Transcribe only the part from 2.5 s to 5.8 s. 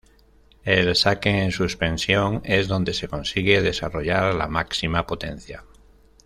donde se consigue desarrollar la máxima potencia.